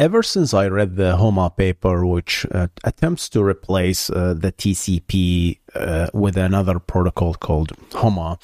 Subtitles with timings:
[0.00, 5.58] ever since I read the HOMA paper, which uh, attempts to replace uh, the TCP
[5.74, 8.38] uh, with another protocol called HOMA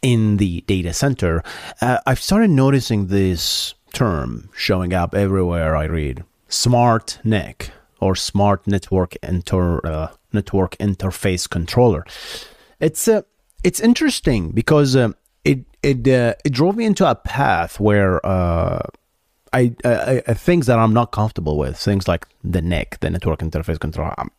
[0.00, 1.42] in the data center,
[1.80, 8.66] uh, I've started noticing this term showing up everywhere I read smart NIC or smart
[8.66, 12.04] network inter, uh, network interface controller.
[12.80, 13.22] It's uh,
[13.62, 15.14] it's interesting because it
[15.44, 18.20] it it drove me into a path where
[19.52, 23.40] I, I, I things that I'm not comfortable with, things like the NIC, the network
[23.40, 24.14] interface controller.
[24.18, 24.30] I'm,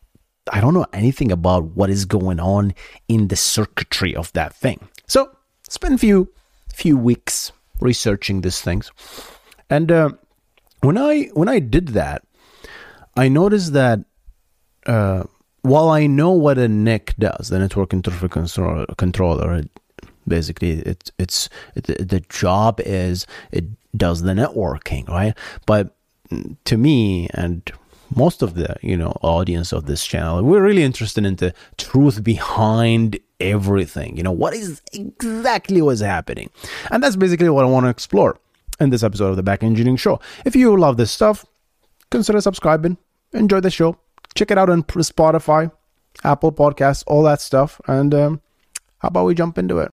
[0.52, 2.74] I don't know anything about what is going on
[3.08, 4.88] in the circuitry of that thing.
[5.06, 5.30] So
[5.68, 6.28] spend a few
[6.72, 8.90] few weeks researching these things,
[9.70, 10.10] and uh,
[10.80, 12.22] when I when I did that,
[13.16, 14.00] I noticed that
[14.86, 15.24] uh,
[15.62, 19.62] while I know what a NIC does, the network interface controller, controller
[20.26, 23.64] basically it, it's it, the job is it
[23.96, 25.36] does the networking, right?
[25.66, 25.96] But
[26.64, 27.70] to me and
[28.14, 32.22] most of the you know audience of this channel we're really interested in the truth
[32.24, 34.16] behind everything.
[34.16, 36.50] You know what is exactly what's happening?
[36.90, 38.38] And that's basically what i want to explore
[38.80, 40.20] in this episode of the back engineering show.
[40.44, 41.44] If you love this stuff
[42.10, 42.96] consider subscribing.
[43.32, 43.96] Enjoy the show.
[44.36, 45.70] Check it out on spotify
[46.22, 47.80] apple podcasts all that stuff.
[47.86, 48.40] And um,
[49.04, 49.90] how about we jump into it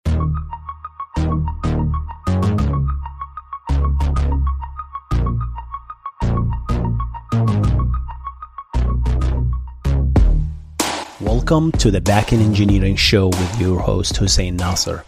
[11.19, 15.03] Welcome to the Backend Engineering Show with your host, Hussein Nasser.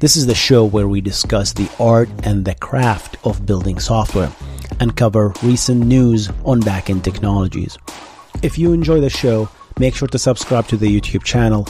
[0.00, 4.30] This is the show where we discuss the art and the craft of building software
[4.80, 7.78] and cover recent news on backend technologies.
[8.42, 11.68] If you enjoy the show, make sure to subscribe to the YouTube channel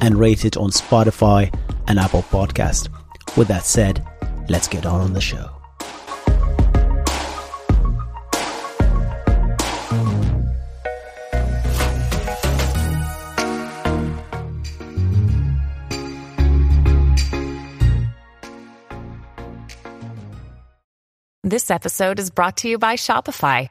[0.00, 1.52] and rate it on Spotify
[1.88, 2.88] and Apple Podcast.
[3.36, 4.04] With that said,
[4.48, 5.50] let's get on on the show.
[21.44, 23.70] This episode is brought to you by Shopify.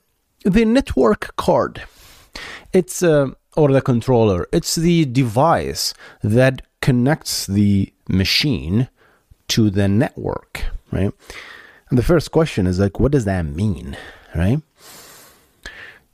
[0.43, 1.83] the network card.
[2.73, 4.47] It's uh, or the controller.
[4.51, 5.93] It's the device
[6.23, 8.89] that connects the machine
[9.49, 11.11] to the network, right?
[11.89, 13.97] And the first question is like, what does that mean,
[14.33, 14.61] right?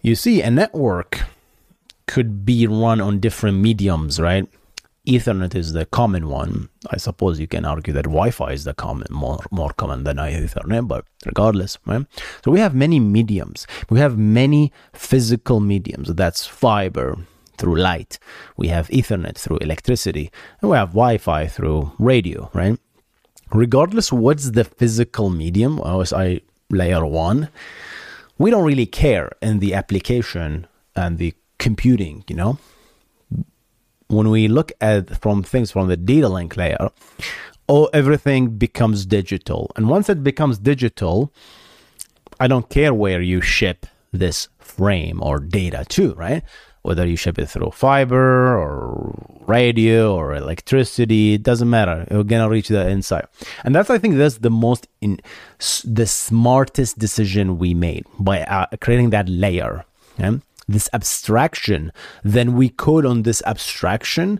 [0.01, 1.21] You see, a network
[2.07, 4.47] could be run on different mediums, right?
[5.07, 6.67] Ethernet is the common one.
[6.91, 10.87] I suppose you can argue that Wi-Fi is the common, more more common than Ethernet,
[10.87, 12.05] but regardless, right?
[12.43, 13.65] So we have many mediums.
[13.89, 16.13] We have many physical mediums.
[16.13, 17.17] That's fiber
[17.57, 18.19] through light.
[18.57, 20.29] We have Ethernet through electricity,
[20.61, 22.77] and we have Wi-Fi through radio, right?
[23.53, 25.79] Regardless, what's the physical medium?
[25.79, 27.47] OSI layer one.
[28.37, 32.59] We don't really care in the application and the computing, you know
[34.07, 36.89] when we look at from things from the data link layer,
[37.69, 39.71] oh, everything becomes digital.
[39.75, 41.33] And once it becomes digital,
[42.39, 46.43] I don't care where you ship this frame or data to, right?
[46.83, 49.13] Whether you ship it through fiber or
[49.45, 52.07] radio or electricity, it doesn't matter.
[52.09, 53.27] You're gonna reach the inside,
[53.65, 55.19] and that's I think that's the most in
[55.83, 59.83] the smartest decision we made by uh, creating that layer.
[60.67, 61.91] This abstraction,
[62.23, 64.39] then we code on this abstraction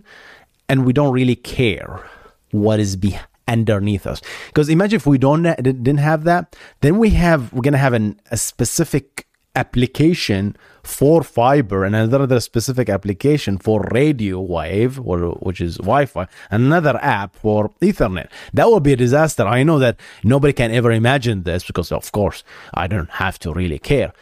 [0.68, 2.04] and we don't really care
[2.50, 4.20] what is be underneath us.
[4.48, 7.94] Because imagine if we don't uh, didn't have that, then we have we're gonna have
[7.94, 15.60] an, a specific application for fiber and another specific application for radio wave or which
[15.60, 18.28] is wi-fi another app for ethernet.
[18.54, 19.44] That would be a disaster.
[19.44, 22.44] I know that nobody can ever imagine this because of course
[22.74, 24.12] i don't have to really care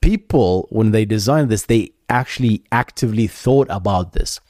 [0.00, 4.40] people, when they designed this, they actually actively thought about this.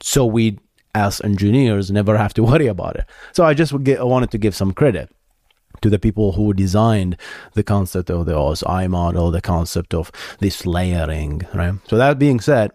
[0.00, 0.58] So we,
[0.94, 3.04] as engineers, never have to worry about it.
[3.32, 5.10] So I just get, I wanted to give some credit
[5.82, 7.16] to the people who designed
[7.54, 10.10] the concept of the OSI model, the concept of
[10.40, 11.74] this layering, right?
[11.88, 12.72] So that being said,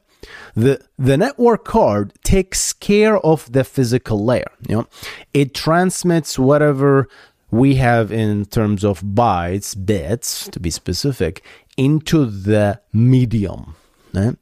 [0.56, 4.52] the the network card takes care of the physical layer.
[4.68, 4.88] You know,
[5.34, 7.08] it transmits whatever
[7.52, 11.44] we have in terms of bytes, bits to be specific,
[11.77, 13.75] into the medium.
[14.13, 14.36] Right?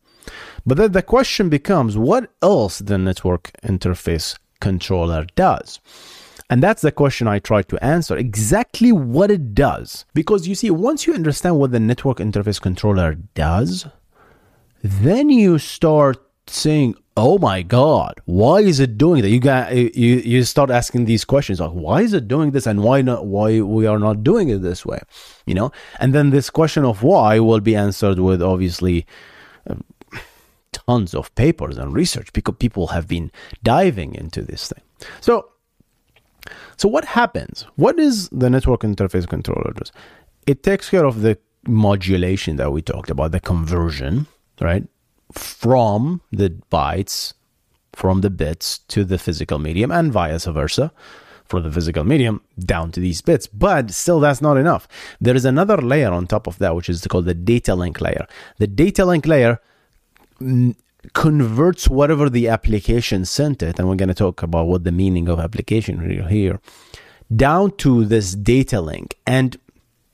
[0.65, 5.79] But then the question becomes what else the network interface controller does?
[6.49, 10.05] And that's the question I try to answer exactly what it does.
[10.13, 13.87] Because you see, once you understand what the network interface controller does,
[14.83, 20.15] then you start saying, "Oh my God, why is it doing that?" You got you
[20.17, 23.25] you start asking these questions like, "Why is it doing this?" and "Why not?
[23.25, 24.99] Why we are not doing it this way?"
[25.45, 29.05] You know, and then this question of why will be answered with obviously
[29.69, 29.83] um,
[30.71, 33.31] tons of papers and research because people have been
[33.63, 34.83] diving into this thing.
[35.21, 35.49] So,
[36.77, 37.65] so what happens?
[37.75, 39.91] What is the network interface controller does?
[40.45, 44.27] It takes care of the modulation that we talked about, the conversion,
[44.59, 44.83] right?
[45.31, 47.33] From the bytes,
[47.93, 50.91] from the bits to the physical medium, and vice versa
[51.45, 53.47] for the physical medium down to these bits.
[53.47, 54.87] But still, that's not enough.
[55.19, 58.25] There is another layer on top of that, which is called the data link layer.
[58.57, 59.59] The data link layer
[61.13, 65.27] converts whatever the application sent it, and we're going to talk about what the meaning
[65.27, 66.59] of application here,
[67.35, 69.17] down to this data link.
[69.27, 69.57] And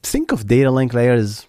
[0.02, 1.46] think of data link layers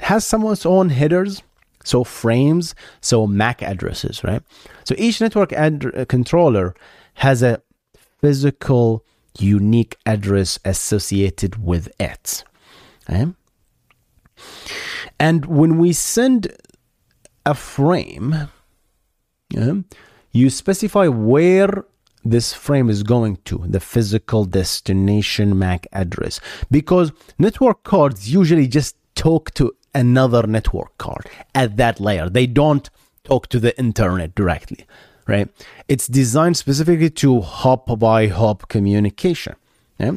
[0.00, 1.42] has some of its own headers
[1.84, 4.42] so frames, so MAC addresses, right?
[4.84, 6.74] So each network ad- uh, controller
[7.14, 7.62] has a
[8.20, 9.04] physical
[9.38, 12.44] unique address associated with it.
[13.08, 13.26] Okay?
[15.20, 16.52] And when we send
[17.46, 18.48] a frame,
[20.32, 21.84] you specify where
[22.24, 26.40] this frame is going to, the physical destination MAC address.
[26.70, 32.28] Because network cards usually just talk to another network card at that layer.
[32.28, 32.88] They don't
[33.24, 34.86] talk to the internet directly,
[35.26, 35.48] right?
[35.88, 39.56] It's designed specifically to hop by hop communication.
[39.98, 40.16] Yeah?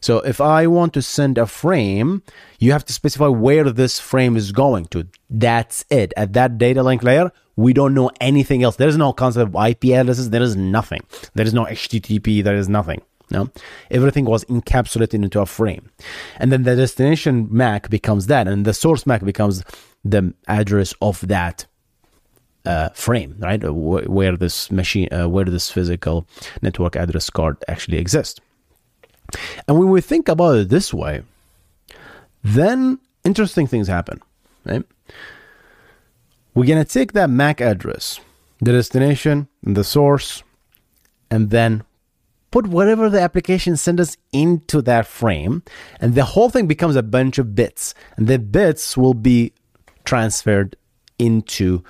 [0.00, 2.22] So if I want to send a frame,
[2.58, 5.06] you have to specify where this frame is going to.
[5.28, 6.12] That's it.
[6.16, 8.76] At that data link layer, we don't know anything else.
[8.76, 10.30] There is no concept of IP addresses.
[10.30, 11.00] There is nothing.
[11.34, 12.44] There is no HTTP.
[12.44, 13.02] There is nothing.
[13.30, 13.50] No,
[13.90, 15.90] everything was encapsulated into a frame,
[16.38, 19.62] and then the destination MAC becomes that, and the source MAC becomes
[20.04, 21.66] the address of that
[22.64, 23.62] uh, frame, right?
[23.62, 26.26] Where this machine, uh, where this physical
[26.62, 28.40] network address card actually exists.
[29.66, 31.22] And when we think about it this way,
[32.42, 34.20] then interesting things happen,
[34.64, 34.84] right?
[36.54, 38.20] We're gonna take that MAC address,
[38.60, 40.42] the destination, and the source,
[41.30, 41.84] and then
[42.50, 45.62] put whatever the application sends us into that frame,
[46.00, 47.94] and the whole thing becomes a bunch of bits.
[48.16, 49.52] And the bits will be
[50.04, 50.76] transferred
[51.18, 51.82] into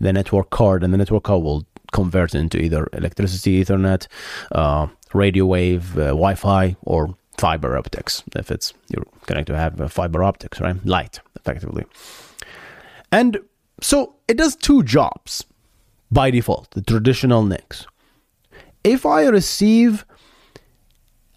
[0.00, 4.06] the network card, and the network card will convert into either electricity, Ethernet,
[4.52, 8.22] uh, radio wave, uh, Wi Fi, or fiber optics.
[8.34, 10.76] If it's you're connected to have fiber optics, right?
[10.84, 11.84] Light, effectively.
[13.12, 13.38] And
[13.80, 15.44] so it does two jobs
[16.10, 17.86] by default, the traditional NICs
[18.86, 20.06] if I receive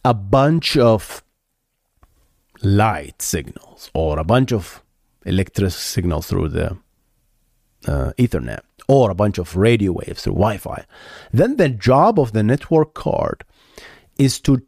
[0.05, 1.23] a bunch of
[2.61, 4.83] light signals or a bunch of
[5.25, 6.77] electric signals through the
[7.87, 10.85] uh, Ethernet or a bunch of radio waves through Wi Fi,
[11.33, 13.43] then the job of the network card
[14.17, 14.61] is to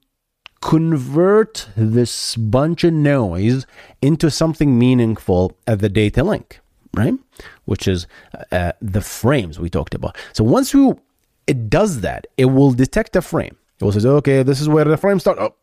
[0.62, 3.68] convert this bunch of noise
[4.01, 6.60] into something meaningful at the data link,
[6.96, 7.15] right?
[7.65, 8.08] Which is
[8.51, 10.17] uh, the frames we talked about.
[10.34, 11.00] So once you
[11.48, 12.27] it does that.
[12.38, 13.57] It will detect a frame.
[13.79, 15.55] It will say, okay, this is where the frame starts, oh,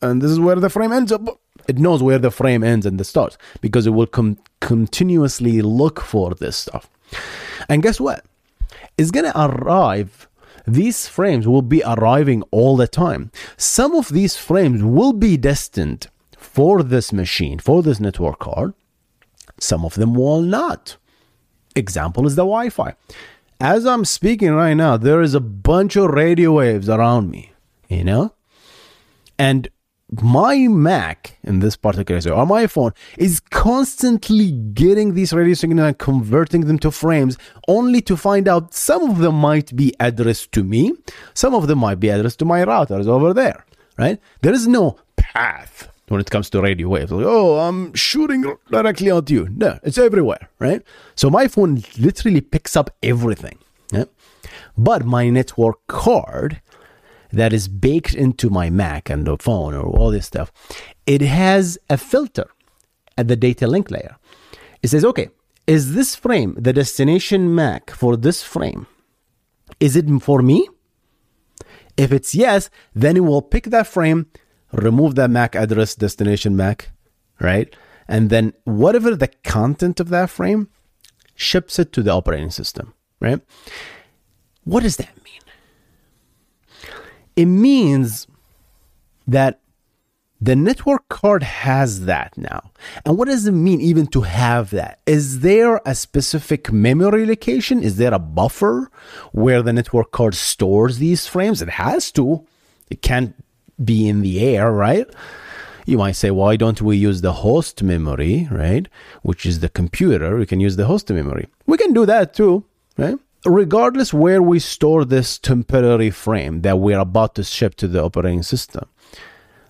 [0.00, 1.12] and this is where the frame ends.
[1.12, 1.40] Up.
[1.66, 6.00] It knows where the frame ends and the starts because it will com- continuously look
[6.00, 6.88] for this stuff.
[7.68, 8.24] And guess what?
[8.96, 10.28] It's going to arrive.
[10.66, 13.30] These frames will be arriving all the time.
[13.56, 18.74] Some of these frames will be destined for this machine, for this network card.
[19.60, 20.96] Some of them will not.
[21.74, 22.94] Example is the Wi Fi
[23.60, 27.52] as I'm speaking right now, there is a bunch of radio waves around me,
[27.88, 28.34] you know?
[29.38, 29.68] And
[30.10, 35.88] my Mac in this particular case, or my phone, is constantly getting these radio signals
[35.88, 37.36] and converting them to frames,
[37.66, 40.92] only to find out some of them might be addressed to me,
[41.34, 43.66] some of them might be addressed to my routers over there,
[43.98, 44.18] right?
[44.40, 47.12] There is no path when it comes to radio waves.
[47.12, 49.48] Like, oh, I'm shooting directly at you.
[49.50, 50.82] No, it's everywhere, right?
[51.14, 53.58] So my phone literally picks up everything.
[53.92, 54.04] Yeah?
[54.76, 56.60] But my network card
[57.30, 60.52] that is baked into my Mac and the phone or all this stuff,
[61.06, 62.46] it has a filter
[63.16, 64.16] at the data link layer.
[64.82, 65.28] It says, okay,
[65.66, 68.86] is this frame the destination Mac for this frame?
[69.80, 70.68] Is it for me?
[71.96, 74.26] If it's yes, then it will pick that frame
[74.72, 76.90] remove that MAC address, destination MAC,
[77.40, 77.74] right?
[78.06, 80.68] And then whatever the content of that frame
[81.34, 83.40] ships it to the operating system, right?
[84.64, 86.94] What does that mean?
[87.36, 88.26] It means
[89.26, 89.60] that
[90.40, 92.70] the network card has that now.
[93.04, 95.00] And what does it mean even to have that?
[95.06, 97.82] Is there a specific memory location?
[97.82, 98.90] Is there a buffer
[99.32, 101.60] where the network card stores these frames?
[101.60, 102.46] It has to.
[102.88, 103.34] It can't
[103.82, 105.06] be in the air, right?
[105.86, 108.86] You might say, why don't we use the host memory, right?
[109.22, 110.36] Which is the computer.
[110.36, 111.48] We can use the host memory.
[111.66, 112.64] We can do that too,
[112.98, 113.16] right?
[113.46, 118.42] Regardless where we store this temporary frame that we're about to ship to the operating
[118.42, 118.88] system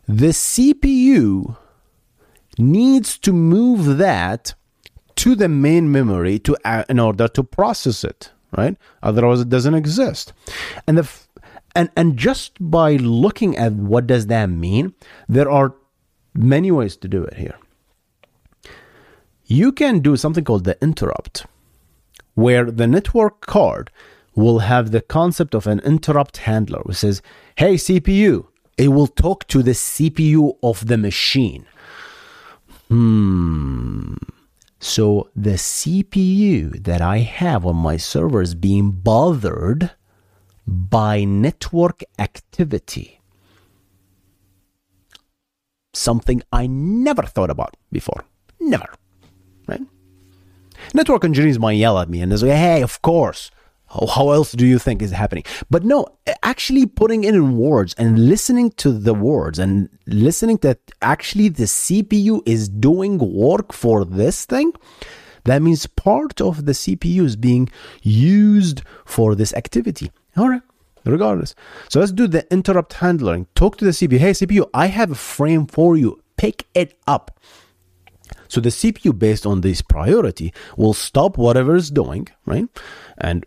[0.08, 1.56] the CPU
[2.56, 4.54] needs to move that
[5.16, 8.76] to the main memory to uh, in order to process it, right?
[9.02, 10.32] Otherwise, it doesn't exist.
[10.86, 11.02] And the
[11.78, 14.94] and and just by looking at what does that mean,
[15.28, 15.74] there are
[16.34, 17.58] many ways to do it here.
[19.46, 21.46] You can do something called the interrupt,
[22.34, 23.90] where the network card
[24.34, 27.22] will have the concept of an interrupt handler, which says,
[27.56, 31.66] "Hey CPU, it will talk to the CPU of the machine.
[32.88, 34.14] Hmm.
[34.80, 39.90] So the CPU that I have on my server is being bothered
[40.68, 43.20] by network activity.
[45.94, 48.22] Something I never thought about before.
[48.60, 48.92] Never.
[49.66, 49.80] Right?
[50.92, 53.50] Network engineers might yell at me and they say, hey, of course,
[53.88, 55.44] how else do you think is happening?
[55.70, 56.06] But no,
[56.42, 61.64] actually putting it in words and listening to the words and listening that actually the
[61.64, 64.74] CPU is doing work for this thing,
[65.44, 67.70] that means part of the CPU is being
[68.02, 70.10] used for this activity.
[70.38, 70.62] All right,
[71.04, 71.54] regardless.
[71.88, 73.46] So let's do the interrupt handling.
[73.54, 74.18] Talk to the CPU.
[74.18, 76.22] Hey, CPU, I have a frame for you.
[76.36, 77.40] Pick it up.
[78.46, 82.68] So the CPU, based on this priority, will stop whatever it's doing, right?
[83.18, 83.44] And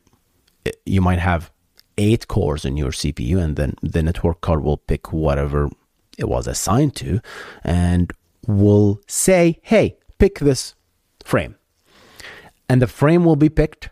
[0.65, 1.51] eh, you might have
[1.97, 5.69] eight cores in your CPU, and then the network card will pick whatever
[6.17, 7.21] it was assigned to
[7.63, 8.11] and
[8.47, 10.75] will say, hey, pick this
[11.23, 11.55] frame.
[12.67, 13.89] And the frame will be picked,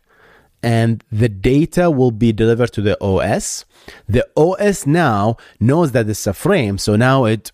[0.61, 3.65] and the data will be delivered to the OS.
[4.07, 7.51] The OS now knows that it's a frame, so now it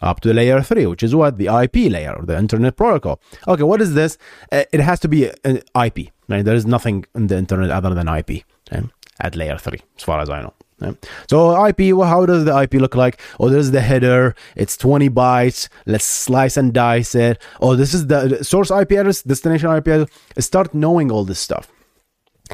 [0.00, 1.36] up to layer 3 which is what?
[1.36, 3.20] The ip layer the internet protocol.
[3.46, 4.18] Okay what is this?
[4.52, 6.44] Uh, it has to be an ip right?
[6.44, 8.30] There is nothing in the internet other than ip
[8.72, 8.86] okay?
[9.20, 10.54] at layer 3 as far as i know
[11.28, 13.20] so ip well, how does the ip look like?
[13.38, 14.34] Oh there's the header.
[14.56, 15.68] It's 20 bytes.
[15.84, 17.38] Let's slice and dice it.
[17.60, 20.08] Oh this is the source ip address destination ip address.
[20.38, 21.70] Start knowing all this stuff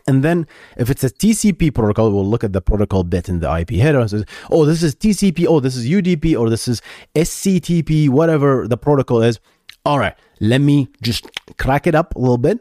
[0.06, 3.58] and then if it's a TCP protocol, we'll look at the protocol bit in the
[3.58, 6.82] IP header and says, oh, this is TCP, oh, this is UDP, or this is
[7.14, 9.40] SCTP, whatever the protocol is.
[9.84, 11.26] All right, let me just
[11.58, 12.60] crack it up a little bit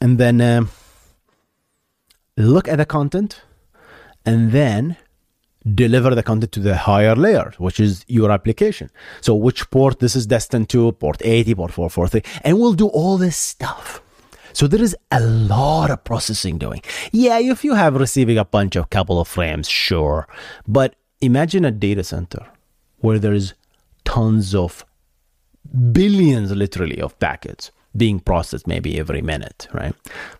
[0.00, 0.64] and then uh,
[2.36, 3.42] look at the content
[4.24, 4.96] and then
[5.74, 8.90] deliver the content to the higher layer, which is your application.
[9.20, 13.16] So which port this is destined to, port 80, port 443, and we'll do all
[13.16, 14.01] this stuff.
[14.52, 16.82] So there is a lot of processing doing.
[17.12, 20.26] Yeah, if you have receiving a bunch of couple of frames, sure.
[20.66, 22.46] But imagine a data center
[22.98, 23.54] where there's
[24.04, 24.84] tons of
[25.92, 29.94] billions literally of packets being processed maybe every minute, right?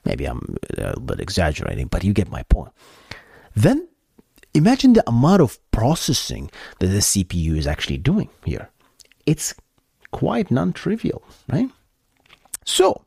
[0.04, 2.72] Maybe I'm a little bit exaggerating, but you get my point.
[3.54, 3.88] Then
[4.54, 8.70] imagine the amount of processing that the CPU is actually doing here.
[9.26, 9.54] It's
[10.10, 11.68] quite non trivial, right?
[12.64, 13.04] So,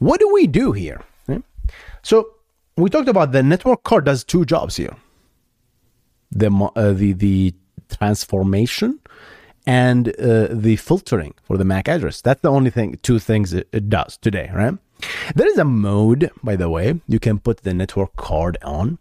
[0.00, 1.00] what do we do here?
[2.02, 2.30] So
[2.76, 4.96] we talked about the network card does two jobs here:
[6.32, 7.54] the uh, the the
[7.88, 8.98] transformation
[9.66, 12.20] and uh, the filtering for the MAC address.
[12.20, 14.74] That's the only thing, two things it, does today, right?
[15.34, 18.98] There is a mode, by the way, you can put the network card on,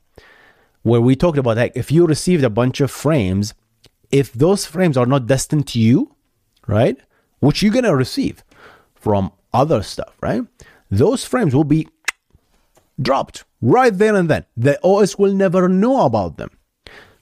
[0.83, 3.53] where we talked about like if you received a bunch of frames,
[4.11, 6.15] if those frames are not destined to you,
[6.67, 6.97] right,
[7.39, 8.43] which you're gonna receive
[8.95, 10.43] from other stuff, right?
[10.89, 11.87] Those frames will be
[13.01, 14.45] dropped right there and then.
[14.57, 16.51] The OS will never know about them,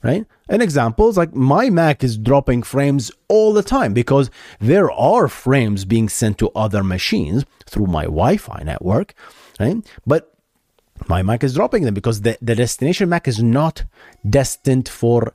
[0.03, 0.25] right?
[0.49, 5.27] An example is like my Mac is dropping frames all the time because there are
[5.27, 9.13] frames being sent to other machines through my Wi Fi network,
[9.59, 9.77] right?
[10.05, 10.33] But
[11.07, 13.83] my Mac is dropping them because the, the destination Mac is not
[14.27, 15.33] destined for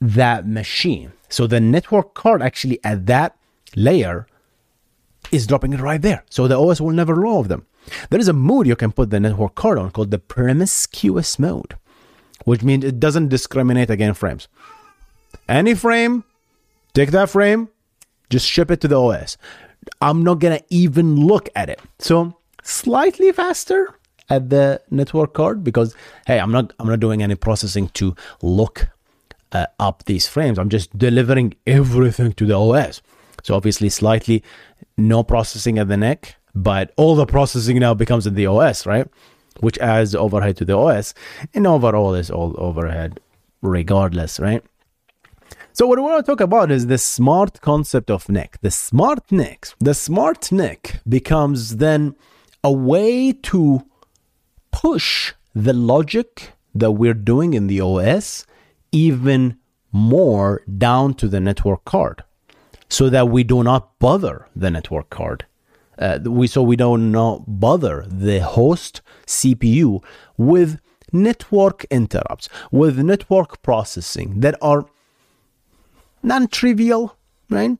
[0.00, 1.12] that machine.
[1.28, 3.36] So the network card actually at that
[3.76, 4.26] layer
[5.32, 6.24] is dropping it right there.
[6.30, 7.66] So the OS will never know of them.
[8.10, 11.76] There is a mode you can put the network card on called the promiscuous mode,
[12.44, 14.48] which means it doesn't discriminate against frames.
[15.48, 16.24] Any frame
[16.96, 17.68] Take that frame,
[18.30, 19.36] just ship it to the OS.
[20.00, 21.78] I'm not gonna even look at it.
[21.98, 23.90] So slightly faster
[24.30, 25.94] at the network card because
[26.26, 28.88] hey, I'm not I'm not doing any processing to look
[29.52, 30.58] uh, up these frames.
[30.58, 33.02] I'm just delivering everything to the OS.
[33.46, 34.42] So obviously slightly
[34.96, 39.06] no processing at the NIC, but all the processing now becomes in the OS, right?
[39.60, 41.14] Which adds overhead to the OS,
[41.54, 43.20] and overall is all overhead
[43.62, 44.64] regardless, right?
[45.72, 48.58] So what we want to talk about is the smart concept of NIC.
[48.62, 52.16] The smart NIC, The smart NIC becomes then
[52.64, 53.86] a way to
[54.72, 58.44] push the logic that we're doing in the OS
[58.90, 59.56] even
[59.92, 62.24] more down to the network card
[62.88, 65.46] so that we do not bother the network card.
[65.98, 70.02] Uh, we so we don't not bother the host CPU
[70.36, 70.78] with
[71.12, 74.86] network interrupts, with network processing that are
[76.22, 77.16] non-trivial,
[77.48, 77.78] right?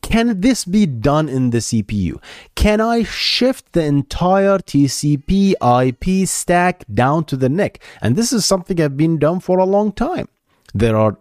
[0.00, 2.20] Can this be done in the CPU?
[2.54, 7.80] Can I shift the entire TCP IP stack down to the NIC?
[8.00, 10.28] And this is something I've been done for a long time.
[10.74, 11.18] There are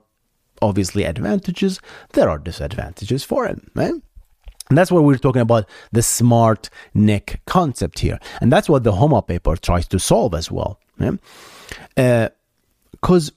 [0.62, 1.80] obviously advantages,
[2.13, 3.94] there are disadvantages for him, right?
[4.70, 8.20] And that's what we're talking about the smart NIC concept here.
[8.39, 10.80] And that's what the HOMA paper tries to solve as well.
[11.96, 13.34] Because uh,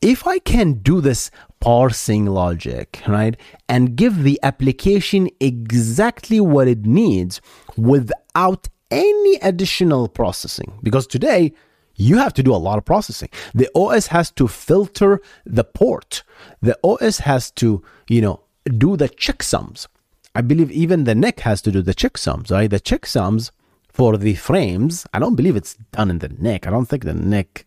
[0.00, 3.36] if I can do this parsing logic, right,
[3.68, 7.40] and give the application exactly what it needs
[7.76, 11.52] without any additional processing, because today
[12.00, 13.28] you have to do a lot of processing.
[13.54, 16.22] The OS has to filter the port.
[16.62, 18.40] The OS has to, you know,
[18.78, 19.86] do the checksums.
[20.34, 22.70] I believe even the NIC has to do the checksums, right?
[22.70, 23.50] The checksums
[23.88, 26.66] for the frames, I don't believe it's done in the NIC.
[26.66, 27.66] I don't think the NIC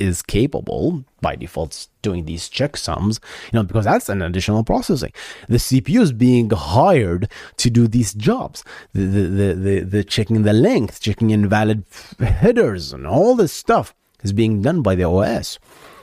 [0.00, 3.20] is capable by default doing these checksums,
[3.52, 5.12] you know, because that's an additional processing.
[5.48, 8.64] The CPU is being hired to do these jobs.
[8.92, 11.84] The, the, the, the, the checking the length, checking invalid
[12.18, 15.58] headers, and all this stuff is being done by the OS.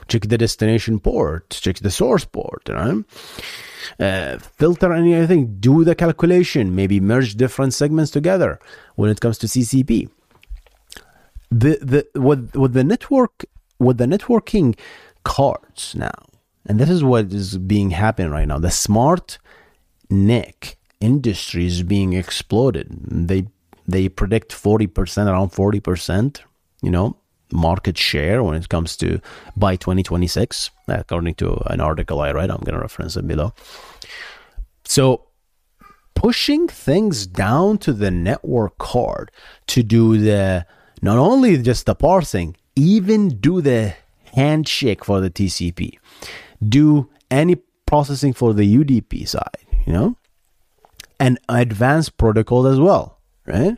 [0.06, 3.04] Check the destination port, check the source port, you know?
[4.00, 8.58] Uh, filter anything, do the calculation, maybe merge different segments together
[8.96, 10.08] when it comes to TCP.
[11.50, 13.46] The the what what the network
[13.78, 14.78] with the networking
[15.24, 16.26] cards now,
[16.66, 18.58] and this is what is being happening right now.
[18.58, 19.38] The smart
[20.10, 22.88] NIC industry is being exploded.
[22.90, 23.46] They
[23.86, 26.42] they predict forty percent, around forty percent.
[26.82, 27.16] You know,
[27.52, 29.20] market share when it comes to
[29.56, 33.52] by 2026 according to an article i read i'm to reference it below
[34.84, 35.24] so
[36.14, 39.30] pushing things down to the network card
[39.66, 40.66] to do the
[41.00, 43.94] not only just the parsing even do the
[44.32, 45.98] handshake for the TCP,
[46.66, 50.16] do any processing for the UDP side, you know,
[51.18, 53.76] and advanced protocol as well, right?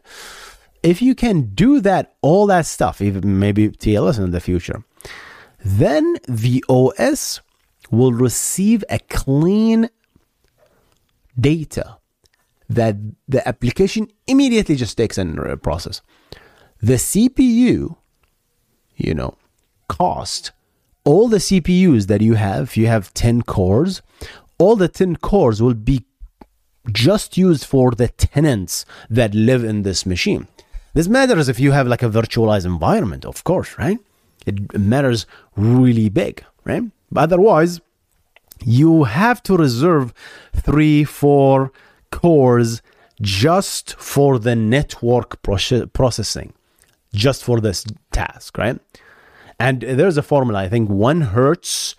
[0.83, 4.85] If you can do that, all that stuff, even maybe TLS in the future,
[5.65, 7.41] then the OS
[7.91, 9.89] will receive a clean
[11.39, 11.97] data
[12.69, 16.03] that the application immediately just takes and uh, process.
[16.81, 17.97] The CPU
[19.05, 19.37] you know,
[19.89, 20.53] cost.
[21.05, 24.03] All the CPUs that you have, if you have 10 cores,
[24.59, 26.05] all the 10 cores will be
[26.93, 30.47] just used for the tenants that live in this machine.
[30.95, 33.99] This matters if you have like a virtualized environment, of course, right?
[34.47, 36.83] It matters really big, right?
[37.11, 37.81] But otherwise,
[38.65, 40.13] you have to reserve
[40.55, 41.73] three, four
[42.11, 42.83] cores
[43.21, 46.53] just for the network processing
[47.13, 48.79] just for this task, right?
[49.59, 50.61] And there's a formula.
[50.61, 51.95] I think one hertz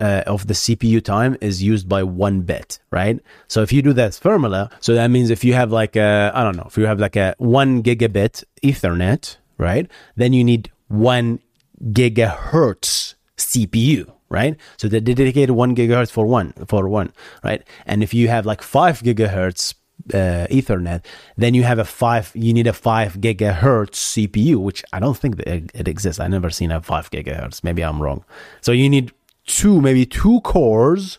[0.00, 3.18] uh, of the CPU time is used by one bit, right?
[3.48, 6.42] So if you do that formula, so that means if you have like a, I
[6.44, 9.90] don't know, if you have like a one gigabit Ethernet, right?
[10.16, 11.40] Then you need one
[11.82, 14.56] gigahertz CPU, right?
[14.76, 17.12] So the dedicated one gigahertz for one, for one,
[17.42, 17.62] right?
[17.86, 19.74] And if you have like five gigahertz
[20.12, 21.04] uh, Ethernet,
[21.36, 22.30] then you have a five.
[22.34, 26.20] You need a five gigahertz CPU, which I don't think it, exists.
[26.20, 27.64] I never seen a five gigahertz.
[27.64, 28.24] Maybe I'm wrong.
[28.60, 29.12] So you need
[29.46, 31.18] two, maybe two cores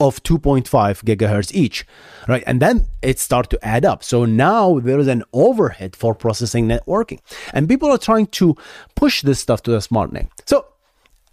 [0.00, 0.66] of 2.5
[1.04, 1.86] gigahertz each,
[2.26, 2.42] right?
[2.46, 4.02] And then it start to add up.
[4.02, 7.20] So now there is an overhead for processing networking,
[7.54, 8.56] and people are trying to
[8.96, 10.28] push this stuff to the smart NIC.
[10.46, 10.66] So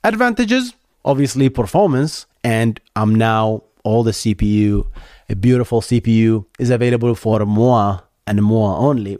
[0.04, 0.74] advantages,
[1.04, 4.86] obviously performance, and I'm now all the CPU
[5.30, 9.20] a beautiful CPU is available for MOA and MOA only.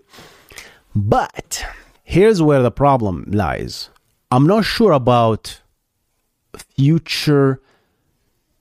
[0.96, 1.64] But
[2.04, 3.90] here's where the problem lies.
[4.32, 5.62] I'm not sure about
[6.76, 7.62] future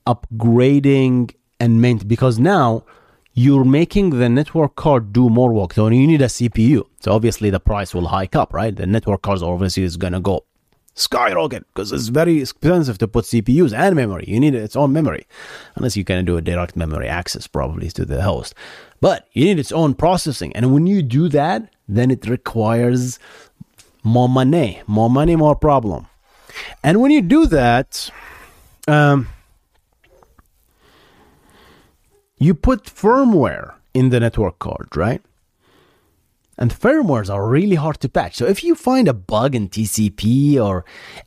[0.06, 2.84] upgrading and maint because now
[3.32, 5.72] you're making the network card do more work.
[5.72, 6.84] So you need a CPU.
[7.00, 8.74] So obviously the price will hike up, right?
[8.74, 10.44] The network cards obviously is gonna go
[10.98, 14.24] skyrocket because it's very expensive to put CPUs and memory.
[14.26, 15.26] You need its own memory,
[15.76, 18.54] unless you can do a direct memory access probably to the host.
[19.00, 23.18] But you need its own processing, and when you do that, then it requires
[24.02, 26.06] more money, more money, more problem.
[26.82, 28.10] And when you do that,
[28.86, 29.28] um,
[32.38, 35.22] you put firmware in the network card, right?
[36.58, 38.34] And firmwares are really hard to patch.
[38.34, 40.84] So if you find a bug in TCP or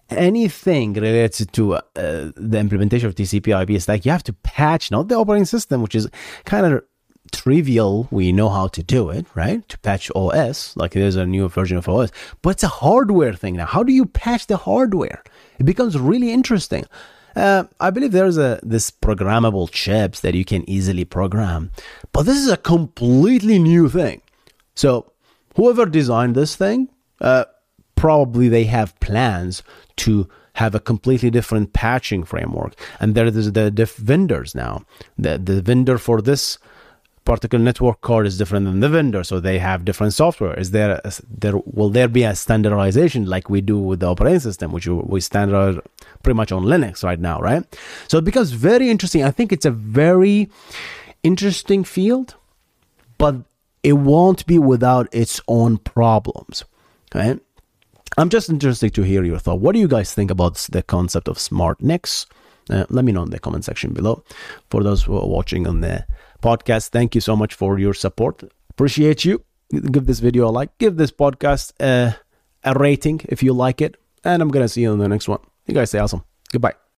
[0.10, 5.08] anything related to uh, the implementation of TCP IP stack, you have to patch not
[5.08, 6.10] the operating system, which is
[6.44, 6.84] kind of
[7.32, 8.08] trivial.
[8.12, 9.68] We know how to do it, right?
[9.70, 13.56] To patch OS, like there's a new version of OS, but it's a hardware thing
[13.56, 13.68] now.
[13.68, 15.24] How do you patch the hardware?
[15.60, 16.86] It becomes really interesting.
[17.36, 21.72] Uh, I believe there's a this programmable chips that you can easily program,
[22.12, 24.22] but this is a completely new thing.
[24.76, 25.11] So
[25.56, 27.46] whoever designed this thing, uh,
[27.96, 29.64] probably they have plans
[29.98, 32.74] to have a completely different patching framework.
[33.00, 34.84] And there is the, the vendors now.
[35.18, 36.58] The, the vendor for this
[37.24, 40.58] particular network card is different than the vendor, so they have different software.
[40.60, 44.40] Is there a, there will there be a standardization like we do with the operating
[44.40, 45.82] system, which we standardize
[46.24, 47.64] pretty much on Linux right now, right?
[48.08, 49.24] So it becomes very interesting.
[49.24, 50.50] I think it's a very
[51.24, 52.36] interesting field,
[53.18, 53.36] but
[53.84, 56.64] it won't be without its own problems.
[57.14, 57.40] Okay.
[58.18, 59.60] I'm just interested to hear your thought.
[59.60, 62.26] What do you guys think about the concept of smart NICs?
[62.70, 64.24] Uh, let me know in the comment section below.
[64.70, 66.06] For those who are watching on the
[66.42, 68.44] podcast, thank you so much for your support.
[68.70, 69.44] Appreciate you.
[69.72, 70.78] Give this video a like.
[70.78, 72.16] Give this podcast a,
[72.64, 73.98] a rating if you like it.
[74.24, 75.40] And I'm going to see you in the next one.
[75.66, 76.24] You guys stay awesome.
[76.52, 76.82] Goodbye.